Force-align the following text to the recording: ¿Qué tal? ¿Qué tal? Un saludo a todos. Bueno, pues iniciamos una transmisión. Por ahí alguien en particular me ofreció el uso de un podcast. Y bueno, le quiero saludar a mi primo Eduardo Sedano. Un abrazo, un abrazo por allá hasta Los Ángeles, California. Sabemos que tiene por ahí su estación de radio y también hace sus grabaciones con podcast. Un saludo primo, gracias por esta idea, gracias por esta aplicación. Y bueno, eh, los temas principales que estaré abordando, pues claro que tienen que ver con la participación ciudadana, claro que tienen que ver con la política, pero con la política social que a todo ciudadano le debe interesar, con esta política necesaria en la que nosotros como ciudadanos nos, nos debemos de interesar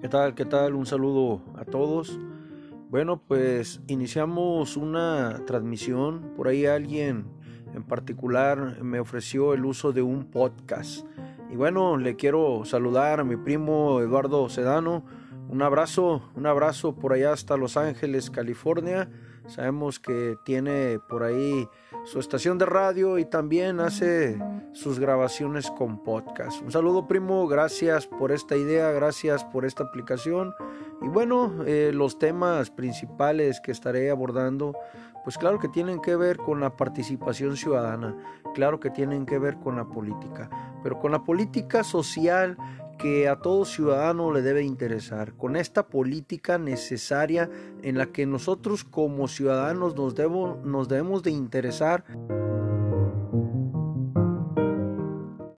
¿Qué 0.00 0.08
tal? 0.08 0.36
¿Qué 0.36 0.44
tal? 0.44 0.76
Un 0.76 0.86
saludo 0.86 1.42
a 1.56 1.64
todos. 1.64 2.20
Bueno, 2.88 3.20
pues 3.26 3.80
iniciamos 3.88 4.76
una 4.76 5.42
transmisión. 5.44 6.34
Por 6.36 6.46
ahí 6.46 6.66
alguien 6.66 7.26
en 7.74 7.82
particular 7.82 8.80
me 8.80 9.00
ofreció 9.00 9.54
el 9.54 9.64
uso 9.64 9.90
de 9.90 10.02
un 10.02 10.26
podcast. 10.26 11.04
Y 11.50 11.56
bueno, 11.56 11.96
le 11.96 12.14
quiero 12.14 12.64
saludar 12.64 13.18
a 13.18 13.24
mi 13.24 13.34
primo 13.36 14.00
Eduardo 14.00 14.48
Sedano. 14.48 15.02
Un 15.48 15.62
abrazo, 15.62 16.20
un 16.36 16.46
abrazo 16.46 16.94
por 16.94 17.14
allá 17.14 17.32
hasta 17.32 17.56
Los 17.56 17.78
Ángeles, 17.78 18.30
California. 18.30 19.08
Sabemos 19.46 19.98
que 19.98 20.36
tiene 20.44 20.98
por 21.08 21.22
ahí 21.22 21.66
su 22.04 22.20
estación 22.20 22.58
de 22.58 22.66
radio 22.66 23.18
y 23.18 23.24
también 23.24 23.80
hace 23.80 24.38
sus 24.72 24.98
grabaciones 24.98 25.70
con 25.70 26.04
podcast. 26.04 26.60
Un 26.60 26.70
saludo 26.70 27.08
primo, 27.08 27.48
gracias 27.48 28.06
por 28.06 28.30
esta 28.30 28.56
idea, 28.56 28.90
gracias 28.90 29.42
por 29.42 29.64
esta 29.64 29.84
aplicación. 29.84 30.54
Y 31.00 31.08
bueno, 31.08 31.64
eh, 31.66 31.92
los 31.94 32.18
temas 32.18 32.70
principales 32.70 33.62
que 33.62 33.72
estaré 33.72 34.10
abordando, 34.10 34.76
pues 35.24 35.38
claro 35.38 35.58
que 35.58 35.68
tienen 35.68 36.02
que 36.02 36.14
ver 36.14 36.36
con 36.36 36.60
la 36.60 36.76
participación 36.76 37.56
ciudadana, 37.56 38.14
claro 38.54 38.80
que 38.80 38.90
tienen 38.90 39.24
que 39.24 39.38
ver 39.38 39.56
con 39.56 39.76
la 39.76 39.86
política, 39.86 40.50
pero 40.82 40.98
con 40.98 41.10
la 41.10 41.24
política 41.24 41.84
social 41.84 42.58
que 42.98 43.28
a 43.28 43.36
todo 43.36 43.64
ciudadano 43.64 44.32
le 44.32 44.42
debe 44.42 44.62
interesar, 44.62 45.34
con 45.34 45.56
esta 45.56 45.86
política 45.86 46.58
necesaria 46.58 47.48
en 47.82 47.96
la 47.96 48.06
que 48.06 48.26
nosotros 48.26 48.84
como 48.84 49.28
ciudadanos 49.28 49.94
nos, 49.94 50.14
nos 50.64 50.88
debemos 50.88 51.22
de 51.22 51.30
interesar 51.30 52.04